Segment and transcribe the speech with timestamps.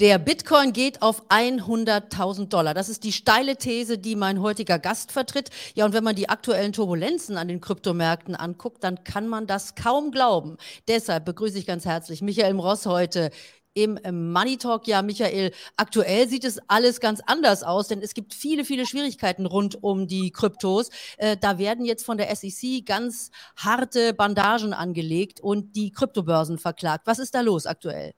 [0.00, 2.72] Der Bitcoin geht auf 100.000 Dollar.
[2.72, 5.50] Das ist die steile These, die mein heutiger Gast vertritt.
[5.74, 9.74] Ja, und wenn man die aktuellen Turbulenzen an den Kryptomärkten anguckt, dann kann man das
[9.74, 10.56] kaum glauben.
[10.86, 13.30] Deshalb begrüße ich ganz herzlich Michael Ross heute
[13.74, 13.98] im
[14.32, 14.86] Money Talk.
[14.86, 19.46] Ja, Michael, aktuell sieht es alles ganz anders aus, denn es gibt viele, viele Schwierigkeiten
[19.46, 20.90] rund um die Kryptos.
[21.16, 27.08] Äh, da werden jetzt von der SEC ganz harte Bandagen angelegt und die Kryptobörsen verklagt.
[27.08, 28.12] Was ist da los aktuell?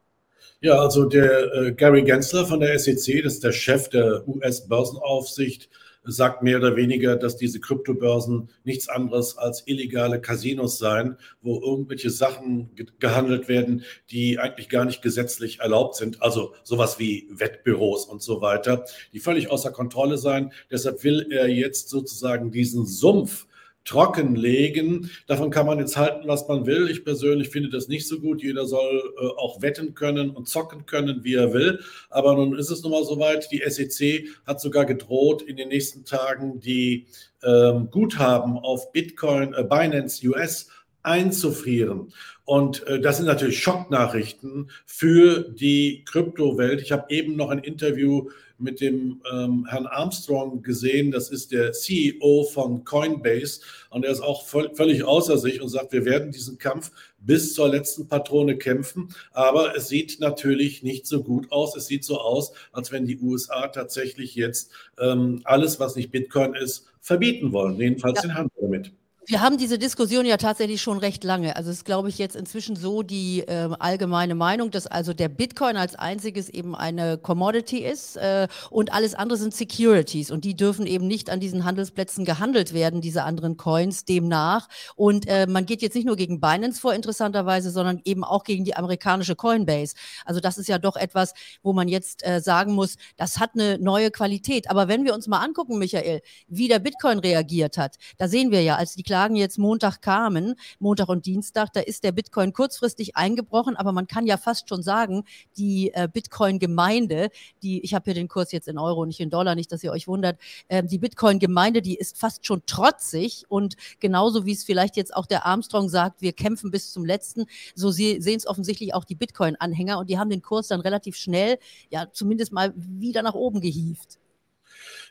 [0.60, 5.70] Ja, also der äh, Gary Gensler von der SEC, das ist der Chef der US-Börsenaufsicht,
[6.04, 12.10] sagt mehr oder weniger, dass diese Kryptobörsen nichts anderes als illegale Casinos seien, wo irgendwelche
[12.10, 16.22] Sachen ge gehandelt werden, die eigentlich gar nicht gesetzlich erlaubt sind.
[16.22, 20.52] Also sowas wie Wettbüros und so weiter, die völlig außer Kontrolle seien.
[20.70, 23.46] Deshalb will er jetzt sozusagen diesen Sumpf
[23.84, 25.10] trockenlegen.
[25.26, 26.88] Davon kann man jetzt halten, was man will.
[26.90, 28.42] Ich persönlich finde das nicht so gut.
[28.42, 31.80] Jeder soll äh, auch wetten können und zocken können, wie er will.
[32.08, 33.50] Aber nun ist es nun mal soweit.
[33.50, 37.06] Die SEC hat sogar gedroht, in den nächsten Tagen die
[37.42, 40.68] ähm, Guthaben auf Bitcoin, äh, Binance US
[41.02, 42.12] einzufrieren.
[42.44, 46.82] Und äh, das sind natürlich Schocknachrichten für die Kryptowelt.
[46.82, 48.28] Ich habe eben noch ein Interview
[48.60, 51.10] mit dem ähm, Herrn Armstrong gesehen.
[51.10, 53.60] Das ist der CEO von Coinbase.
[53.90, 57.54] Und er ist auch voll, völlig außer sich und sagt, wir werden diesen Kampf bis
[57.54, 59.14] zur letzten Patrone kämpfen.
[59.32, 61.76] Aber es sieht natürlich nicht so gut aus.
[61.76, 66.54] Es sieht so aus, als wenn die USA tatsächlich jetzt ähm, alles, was nicht Bitcoin
[66.54, 67.76] ist, verbieten wollen.
[67.76, 68.28] Jedenfalls ja.
[68.28, 68.92] den Handel damit.
[69.30, 71.54] Wir haben diese Diskussion ja tatsächlich schon recht lange.
[71.54, 75.28] Also es ist, glaube ich, jetzt inzwischen so die äh, allgemeine Meinung, dass also der
[75.28, 80.56] Bitcoin als einziges eben eine Commodity ist äh, und alles andere sind Securities und die
[80.56, 84.66] dürfen eben nicht an diesen Handelsplätzen gehandelt werden, diese anderen Coins demnach.
[84.96, 88.64] Und äh, man geht jetzt nicht nur gegen Binance vor, interessanterweise, sondern eben auch gegen
[88.64, 89.94] die amerikanische Coinbase.
[90.24, 93.78] Also das ist ja doch etwas, wo man jetzt äh, sagen muss, das hat eine
[93.78, 94.68] neue Qualität.
[94.68, 98.64] Aber wenn wir uns mal angucken, Michael, wie der Bitcoin reagiert hat, da sehen wir
[98.64, 103.16] ja, als die Klagen jetzt Montag kamen, Montag und Dienstag, da ist der Bitcoin kurzfristig
[103.16, 105.24] eingebrochen, aber man kann ja fast schon sagen,
[105.58, 107.28] die äh, Bitcoin-Gemeinde,
[107.62, 109.92] die, ich habe hier den Kurs jetzt in Euro, nicht in Dollar, nicht, dass ihr
[109.92, 114.96] euch wundert, äh, die Bitcoin-Gemeinde, die ist fast schon trotzig und genauso wie es vielleicht
[114.96, 117.44] jetzt auch der Armstrong sagt, wir kämpfen bis zum letzten,
[117.74, 121.58] so sehen es offensichtlich auch die Bitcoin-Anhänger und die haben den Kurs dann relativ schnell,
[121.90, 124.19] ja, zumindest mal wieder nach oben gehievt.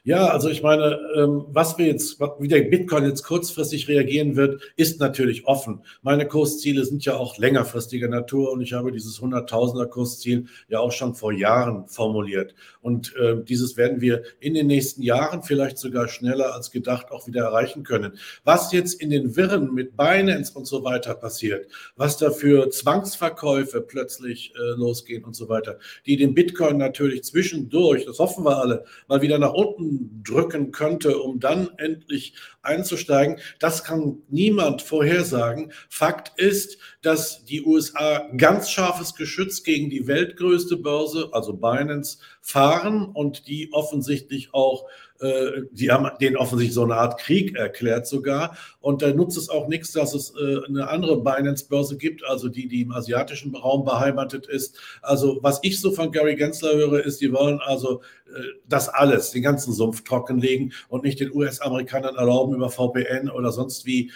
[0.04, 4.62] Ja, also ich meine, ähm, was wir jetzt, wie der Bitcoin jetzt kurzfristig reagieren wird,
[4.78, 5.84] ist natürlich offen.
[6.02, 10.92] Meine Kursziele sind ja auch längerfristiger Natur und ich habe dieses 100.000er Kursziel ja auch
[10.92, 12.56] schon vor Jahren formuliert.
[12.82, 17.28] Und äh, dieses werden wir in den nächsten Jahren vielleicht sogar schneller als gedacht auch
[17.28, 18.18] wieder erreichen können.
[18.46, 21.68] Was jetzt in den Wirren mit Binance und so weiter passiert,
[21.98, 28.20] was dafür Zwangsverkäufe plötzlich äh, losgehen und so weiter, die den Bitcoin natürlich zwischendurch, das
[28.20, 29.89] hoffen wir alle, mal wieder nach unten
[30.24, 33.40] drücken könnte, um dann endlich einzusteigen.
[33.60, 35.72] Das kann niemand vorhersagen.
[35.90, 43.06] Fakt ist, dass die USA ganz scharfes Geschütz gegen die weltgrößte Börse, also Binance, fahren
[43.06, 44.86] und die offensichtlich auch
[45.20, 48.56] äh, die haben den offensichtlich so eine Art Krieg erklärt sogar.
[48.80, 52.68] Und da nutzt es auch nichts, dass es äh, eine andere Binance-Börse gibt, also die,
[52.68, 54.80] die im asiatischen Raum beheimatet ist.
[55.02, 59.32] Also was ich so von Gary Gensler höre, ist, die wollen also äh, das alles,
[59.32, 64.12] den ganzen Sumpf trockenlegen und nicht den US-Amerikanern erlauben, über VPN oder sonst wie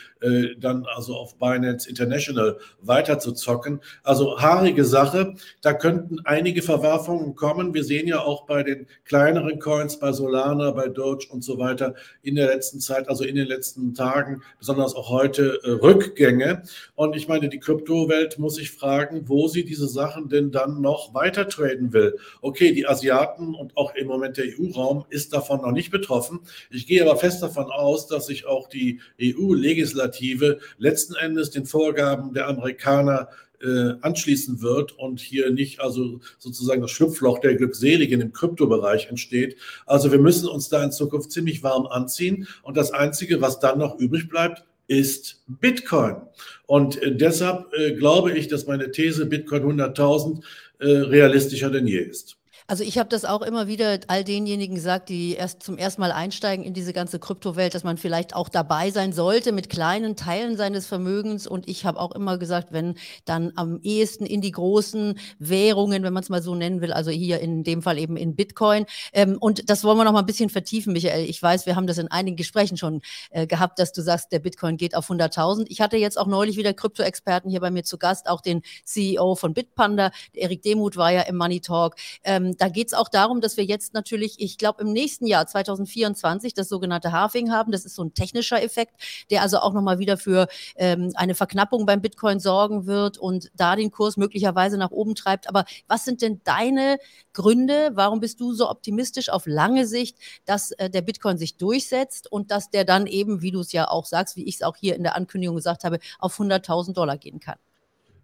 [0.57, 3.81] dann also auf Binance International weiter zu zocken.
[4.03, 5.35] Also haarige Sache.
[5.61, 7.73] Da könnten einige Verwerfungen kommen.
[7.73, 11.95] Wir sehen ja auch bei den kleineren Coins, bei Solana, bei Doge und so weiter
[12.21, 16.63] in der letzten Zeit, also in den letzten Tagen, besonders auch heute, äh, Rückgänge.
[16.95, 21.13] Und ich meine, die Kryptowelt muss sich fragen, wo sie diese Sachen denn dann noch
[21.13, 22.17] weiter traden will.
[22.41, 26.39] Okay, die Asiaten und auch im Moment der EU-Raum ist davon noch nicht betroffen.
[26.69, 32.33] Ich gehe aber fest davon aus, dass sich auch die EU-Legislative letzten Endes den Vorgaben
[32.33, 33.29] der Amerikaner
[33.63, 39.57] äh, anschließen wird und hier nicht also sozusagen das Schlupfloch der Glückseligen im Kryptobereich entsteht.
[39.85, 43.79] Also wir müssen uns da in Zukunft ziemlich warm anziehen und das Einzige, was dann
[43.79, 46.17] noch übrig bleibt, ist Bitcoin.
[46.65, 50.43] Und äh, deshalb äh, glaube ich, dass meine These Bitcoin 100.000
[50.79, 52.37] äh, realistischer denn je ist.
[52.67, 56.11] Also ich habe das auch immer wieder all denjenigen gesagt, die erst zum ersten Mal
[56.11, 60.55] einsteigen in diese ganze Kryptowelt, dass man vielleicht auch dabei sein sollte mit kleinen Teilen
[60.55, 61.45] seines Vermögens.
[61.45, 62.95] Und ich habe auch immer gesagt, wenn
[63.25, 67.11] dann am ehesten in die großen Währungen, wenn man es mal so nennen will, also
[67.11, 68.85] hier in dem Fall eben in Bitcoin.
[69.11, 71.29] Ähm, und das wollen wir noch mal ein bisschen vertiefen, Michael.
[71.29, 73.01] Ich weiß, wir haben das in einigen Gesprächen schon
[73.31, 75.65] äh, gehabt, dass du sagst, der Bitcoin geht auf 100.000.
[75.67, 79.35] Ich hatte jetzt auch neulich wieder Krypto-Experten hier bei mir zu Gast, auch den CEO
[79.35, 80.11] von Bitpanda.
[80.33, 81.95] Erik Demuth war ja im Money Talk.
[82.23, 85.47] Ähm, da geht es auch darum, dass wir jetzt natürlich, ich glaube, im nächsten Jahr
[85.47, 87.71] 2024 das sogenannte Halving haben.
[87.71, 88.95] Das ist so ein technischer Effekt,
[89.29, 93.75] der also auch nochmal wieder für ähm, eine Verknappung beim Bitcoin sorgen wird und da
[93.75, 95.49] den Kurs möglicherweise nach oben treibt.
[95.49, 96.97] Aber was sind denn deine
[97.33, 97.91] Gründe?
[97.93, 102.51] Warum bist du so optimistisch auf lange Sicht, dass äh, der Bitcoin sich durchsetzt und
[102.51, 104.95] dass der dann eben, wie du es ja auch sagst, wie ich es auch hier
[104.95, 107.57] in der Ankündigung gesagt habe, auf 100.000 Dollar gehen kann?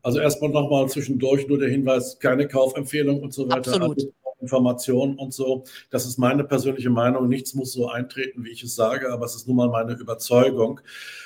[0.02, 3.74] Also erstmal nochmal zwischendurch nur der Hinweis, keine Kaufempfehlung und so weiter.
[3.74, 3.98] Absolut.
[3.98, 5.64] Also Informationen und so.
[5.90, 7.28] Das ist meine persönliche Meinung.
[7.28, 10.82] Nichts muss so eintreten, wie ich es sage, aber es ist nun mal meine Überzeugung.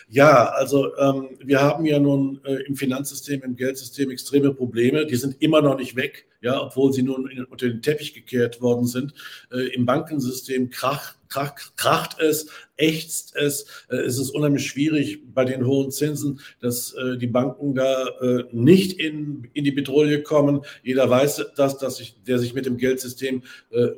[0.09, 5.05] Ja, also ähm, wir haben ja nun äh, im Finanzsystem, im Geldsystem extreme Probleme.
[5.05, 8.61] Die sind immer noch nicht weg, ja, obwohl sie nun in, unter den Teppich gekehrt
[8.61, 9.13] worden sind.
[9.51, 12.47] Äh, Im Bankensystem krach, krach, kracht es,
[12.83, 13.65] ächzt es.
[13.89, 18.43] Äh, es ist unheimlich schwierig bei den hohen Zinsen, dass äh, die Banken da äh,
[18.51, 20.61] nicht in, in die Bedrohung kommen.
[20.83, 23.89] Jeder weiß das, dass sich, der sich mit dem Geldsystem äh,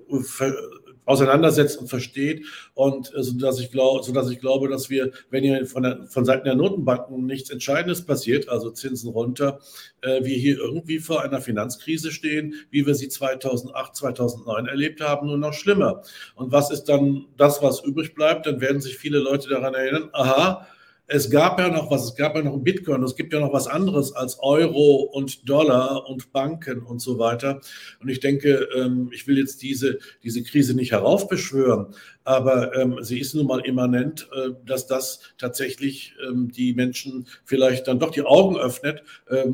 [1.06, 2.46] auseinandersetzt und versteht.
[2.74, 5.84] Und äh, so dass ich glaube, so dass ich glaube, dass wir, wenn hier von,
[5.84, 9.60] der, von Seiten der Notenbanken nichts Entscheidendes passiert, also Zinsen runter,
[10.02, 15.28] äh, wir hier irgendwie vor einer Finanzkrise stehen, wie wir sie 2008, 2009 erlebt haben,
[15.28, 16.02] nur noch schlimmer.
[16.36, 18.46] Und was ist dann das, was übrig bleibt?
[18.46, 20.68] Dann werden sich viele Leute daran erinnern, aha,
[21.08, 23.68] es gab ja noch was, es gab ja noch Bitcoin, es gibt ja noch was
[23.68, 27.62] anderes als Euro und Dollar und Banken und so weiter.
[28.02, 31.94] Und ich denke, ähm, ich will jetzt diese, diese Krise nicht heraufbeschwören,
[32.24, 37.88] aber ähm, sie ist nun mal immanent, äh, dass das tatsächlich ähm, die Menschen vielleicht
[37.88, 39.04] dann doch die Augen öffnet,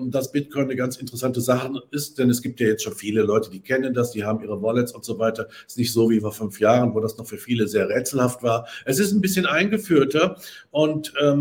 [0.07, 3.49] dass Bitcoin eine ganz interessante Sache ist, denn es gibt ja jetzt schon viele Leute,
[3.49, 5.47] die kennen das, die haben ihre Wallets und so weiter.
[5.65, 8.43] Es ist nicht so wie vor fünf Jahren, wo das noch für viele sehr rätselhaft
[8.43, 8.67] war.
[8.85, 10.37] Es ist ein bisschen eingeführter
[10.71, 11.40] und ähm,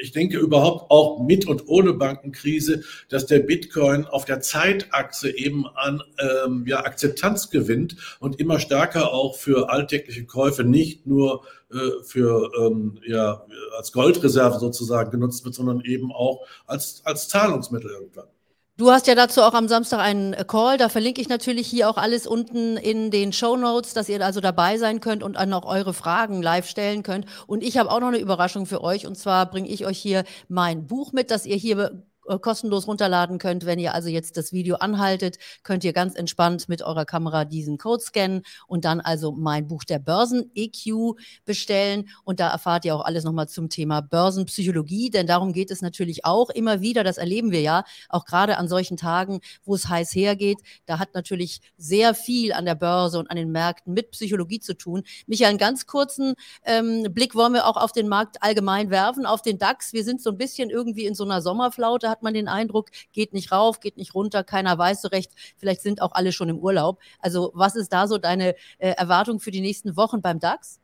[0.00, 5.66] ich denke überhaupt auch mit und ohne Bankenkrise, dass der Bitcoin auf der Zeitachse eben
[5.66, 12.02] an ähm, ja, Akzeptanz gewinnt und immer stärker auch für alltägliche Käufe, nicht nur äh,
[12.02, 13.44] für ähm, ja,
[13.76, 18.28] als Goldreserve sozusagen genutzt wird, sondern eben auch als, als Zahlungsmittel irgendwann.
[18.76, 21.88] Du hast ja dazu auch am Samstag einen äh, Call, da verlinke ich natürlich hier
[21.88, 25.52] auch alles unten in den Show Notes, dass ihr also dabei sein könnt und dann
[25.52, 27.26] auch eure Fragen live stellen könnt.
[27.46, 30.24] Und ich habe auch noch eine Überraschung für euch und zwar bringe ich euch hier
[30.48, 32.02] mein Buch mit, das ihr hier
[32.40, 33.66] kostenlos runterladen könnt.
[33.66, 37.78] Wenn ihr also jetzt das Video anhaltet, könnt ihr ganz entspannt mit eurer Kamera diesen
[37.78, 42.08] Code scannen und dann also mein Buch der Börsen EQ bestellen.
[42.24, 46.24] Und da erfahrt ihr auch alles nochmal zum Thema Börsenpsychologie, denn darum geht es natürlich
[46.24, 47.04] auch immer wieder.
[47.04, 50.58] Das erleben wir ja auch gerade an solchen Tagen, wo es heiß hergeht.
[50.86, 54.74] Da hat natürlich sehr viel an der Börse und an den Märkten mit Psychologie zu
[54.74, 55.02] tun.
[55.26, 56.34] Michael, einen ganz kurzen
[56.64, 59.92] ähm, Blick wollen wir auch auf den Markt allgemein werfen, auf den DAX.
[59.92, 63.32] Wir sind so ein bisschen irgendwie in so einer Sommerflaute hat man den Eindruck, geht
[63.32, 66.58] nicht rauf, geht nicht runter, keiner weiß so recht, vielleicht sind auch alle schon im
[66.60, 67.00] Urlaub.
[67.18, 70.78] Also was ist da so deine äh, Erwartung für die nächsten Wochen beim DAX?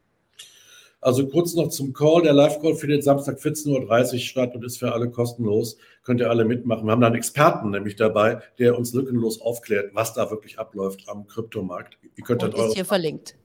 [1.01, 2.23] Also kurz noch zum Call.
[2.23, 5.79] Der Live-Call findet Samstag 14.30 Uhr statt und ist für alle kostenlos.
[6.03, 6.85] Könnt ihr alle mitmachen.
[6.85, 11.09] Wir haben da einen Experten nämlich dabei, der uns lückenlos aufklärt, was da wirklich abläuft
[11.09, 11.97] am Kryptomarkt.
[12.17, 13.37] Ihr könnt und ist hier verlinkt.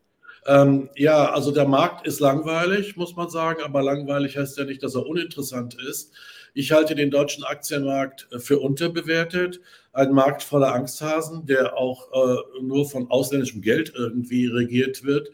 [0.48, 4.84] Ähm, ja, also der Markt ist langweilig, muss man sagen, aber langweilig heißt ja nicht,
[4.84, 6.14] dass er uninteressant ist.
[6.58, 9.60] Ich halte den deutschen Aktienmarkt äh, für unterbewertet.
[9.92, 15.32] Ein Markt voller Angsthasen, der auch äh, nur von ausländischem Geld irgendwie regiert wird.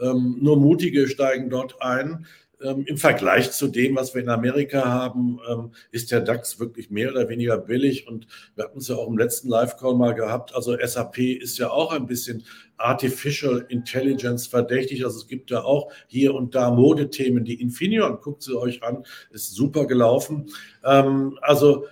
[0.00, 2.26] Ähm, nur Mutige steigen dort ein.
[2.62, 6.90] Ähm, Im Vergleich zu dem, was wir in Amerika haben, ähm, ist der DAX wirklich
[6.90, 8.06] mehr oder weniger billig.
[8.06, 10.54] Und wir hatten es ja auch im letzten Live-Call mal gehabt.
[10.54, 12.44] Also SAP ist ja auch ein bisschen
[12.76, 15.04] Artificial Intelligence verdächtig.
[15.04, 17.44] Also es gibt ja auch hier und da Modethemen.
[17.44, 20.50] Die Infineon, guckt sie euch an, ist super gelaufen.
[20.84, 21.86] Ähm, also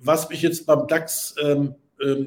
[0.00, 1.36] was mich jetzt beim DAX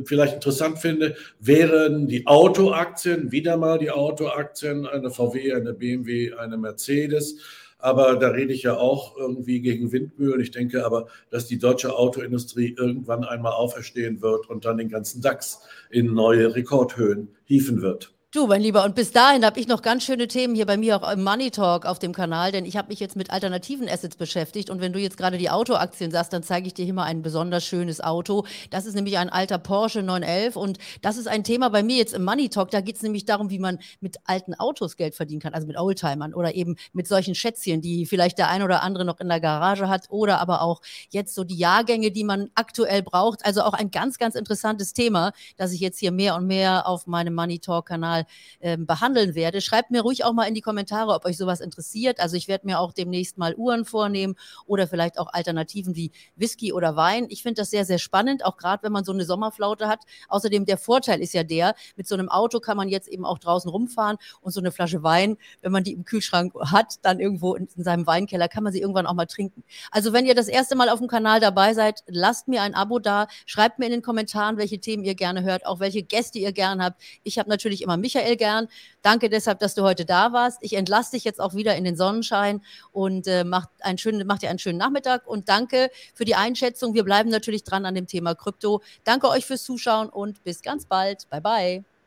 [0.05, 6.57] vielleicht interessant finde, wären die Autoaktien, wieder mal die Autoaktien, eine VW, eine BMW, eine
[6.57, 7.37] Mercedes.
[7.81, 10.41] Aber da rede ich ja auch irgendwie gegen Windmühlen.
[10.41, 15.21] Ich denke aber, dass die deutsche Autoindustrie irgendwann einmal auferstehen wird und dann den ganzen
[15.21, 18.13] DAX in neue Rekordhöhen hieven wird.
[18.31, 20.97] Du, mein Lieber, und bis dahin habe ich noch ganz schöne Themen hier bei mir
[20.97, 24.15] auch im Money Talk auf dem Kanal, denn ich habe mich jetzt mit alternativen Assets
[24.15, 24.69] beschäftigt.
[24.69, 27.23] Und wenn du jetzt gerade die Autoaktien sagst, dann zeige ich dir hier mal ein
[27.23, 28.45] besonders schönes Auto.
[28.69, 32.13] Das ist nämlich ein alter Porsche 911 und das ist ein Thema bei mir jetzt
[32.13, 32.69] im Money Talk.
[32.69, 35.79] Da geht es nämlich darum, wie man mit alten Autos Geld verdienen kann, also mit
[35.79, 39.39] Oldtimern oder eben mit solchen Schätzchen, die vielleicht der ein oder andere noch in der
[39.39, 43.43] Garage hat oder aber auch jetzt so die Jahrgänge, die man aktuell braucht.
[43.43, 47.07] Also auch ein ganz, ganz interessantes Thema, das ich jetzt hier mehr und mehr auf
[47.07, 48.25] meinem Money Talk Kanal mal
[48.61, 49.61] ähm, behandeln werde.
[49.61, 52.19] Schreibt mir ruhig auch mal in die Kommentare, ob euch sowas interessiert.
[52.19, 54.35] Also ich werde mir auch demnächst mal Uhren vornehmen
[54.65, 57.27] oder vielleicht auch Alternativen wie Whisky oder Wein.
[57.29, 60.03] Ich finde das sehr, sehr spannend, auch gerade wenn man so eine Sommerflaute hat.
[60.27, 63.39] Außerdem der Vorteil ist ja der, mit so einem Auto kann man jetzt eben auch
[63.39, 67.55] draußen rumfahren und so eine Flasche Wein, wenn man die im Kühlschrank hat, dann irgendwo
[67.55, 69.63] in, in seinem Weinkeller, kann man sie irgendwann auch mal trinken.
[69.91, 72.99] Also wenn ihr das erste Mal auf dem Kanal dabei seid, lasst mir ein Abo
[72.99, 76.51] da, schreibt mir in den Kommentaren, welche Themen ihr gerne hört, auch welche Gäste ihr
[76.51, 77.01] gerne habt.
[77.23, 78.67] Ich habe natürlich immer mich Michael gern.
[79.03, 80.57] Danke deshalb, dass du heute da warst.
[80.61, 82.61] Ich entlasse dich jetzt auch wieder in den Sonnenschein
[82.91, 86.95] und äh, mach, einen schönen, mach dir einen schönen Nachmittag und danke für die Einschätzung.
[86.95, 88.81] Wir bleiben natürlich dran an dem Thema Krypto.
[89.03, 91.29] Danke euch fürs Zuschauen und bis ganz bald.
[91.29, 91.98] Bye bye.